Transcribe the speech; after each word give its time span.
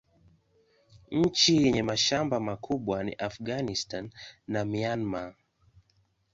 Nchi 1.11 1.63
yenye 1.63 1.83
mashamba 1.83 2.39
makubwa 2.39 3.03
ni 3.03 3.13
Afghanistan 3.13 4.11
na 4.47 4.65
Myanmar. 4.65 5.35